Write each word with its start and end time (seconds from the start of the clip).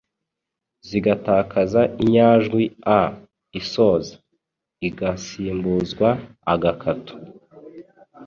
zigatakaza 0.87 1.81
inyajwi 2.03 2.63
“a” 2.99 3.01
isoza 3.59 4.11
igasimbuzwa 4.87 6.09
agakato(’); 6.53 7.15